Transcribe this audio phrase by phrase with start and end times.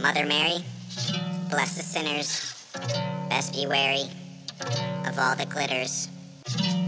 [0.00, 0.64] Mother Mary,
[1.50, 2.54] bless the sinners,
[3.28, 4.04] best be wary
[5.04, 6.08] of all that glitters.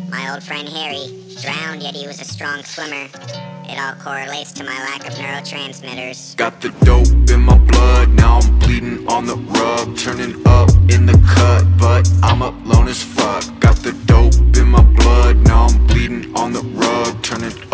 [0.09, 3.09] My old friend Harry drowned, yet he was a strong swimmer.
[3.69, 6.37] It all correlates to my lack of neurotransmitters.
[6.37, 9.97] Got the dope in my blood, now I'm bleeding on the rug.
[9.97, 13.43] Turning up in the cut, but I'm alone as fuck.
[13.59, 17.21] Got the dope in my blood, now I'm bleeding on the rug.
[17.23, 17.70] Turning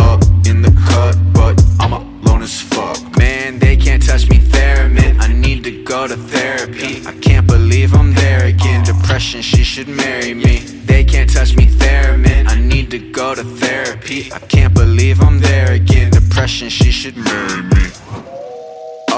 [5.97, 6.95] go to therapy.
[7.07, 8.85] I can't believe I'm there again.
[8.85, 10.59] Depression, she should marry me.
[10.91, 12.43] They can't touch me, Theremin.
[12.55, 14.31] I need to go to therapy.
[14.31, 16.11] I can't believe I'm there again.
[16.11, 17.85] Depression, she should marry me.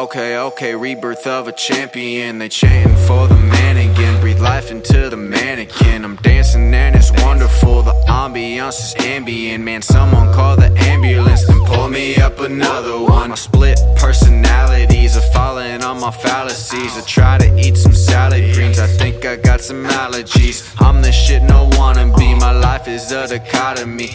[0.05, 2.38] Okay, okay, rebirth of a champion.
[2.38, 4.20] They chanting for the man again.
[4.20, 6.05] Breathe life into the mannequin.
[6.05, 7.48] I'm dancing and it's wonderful.
[8.38, 9.62] Ambiance is Ambien.
[9.62, 11.45] Man, someone call the ambulance.
[11.45, 13.30] Then pull me up another one.
[13.30, 16.97] My split personalities are falling on my fallacies.
[16.97, 18.67] I try to eat some salad greens.
[18.78, 20.75] I think I got some allergies.
[20.80, 22.34] I'm the shit no wanna be.
[22.34, 24.11] My life is a dichotomy.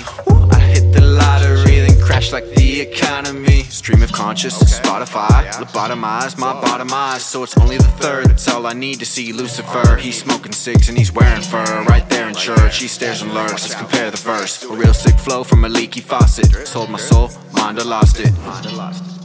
[0.52, 3.64] I hit the lottery, then crash like the economy.
[3.64, 7.26] Stream of conscious, Spotify, lobotomize my bottom eyes.
[7.26, 9.98] So it's only the third, that's all I need to see Lucifer.
[9.98, 12.80] He's smoking cigs and he's wearing fur right there in church.
[12.80, 14.64] He stares and lurks, let's compare the verse.
[14.64, 16.68] A real sick flow from a leaky faucet.
[16.68, 18.32] Sold my soul, mind I lost it.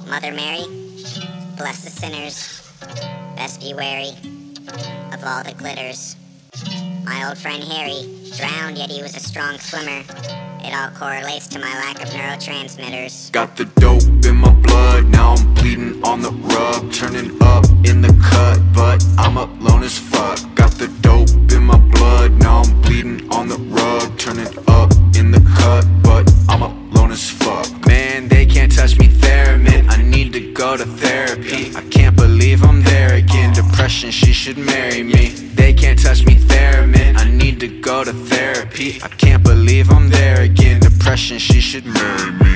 [0.08, 0.64] Mother Mary,
[1.56, 2.72] bless the sinners,
[3.36, 4.16] best be wary
[5.12, 6.16] of all that glitters.
[7.04, 8.02] My old friend Harry
[8.36, 10.04] drowned, yet he was a strong swimmer.
[10.60, 13.32] It all correlates to my lack of neurotransmitters.
[13.32, 16.92] Got the dope in my blood, now I'm bleeding on the rug.
[16.92, 20.38] Turning up in the cut, but I'm alone as fuck.
[20.54, 24.18] Got the dope in my blood, now I'm bleeding on the rug.
[24.18, 27.66] Turning up in the cut, but I'm alone as fuck.
[27.86, 29.88] Man, they can't touch me, Theremin.
[29.88, 31.74] I need to go to therapy.
[31.74, 32.67] I can't believe I'm
[33.26, 35.28] Depression, she should marry me.
[35.54, 37.16] They can't touch me, Theremin.
[37.16, 39.00] I need to go to therapy.
[39.02, 40.78] I can't believe I'm there again.
[40.80, 42.47] Depression, she should marry me.